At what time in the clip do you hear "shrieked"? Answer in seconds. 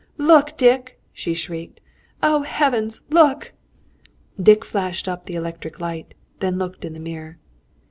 1.35-1.79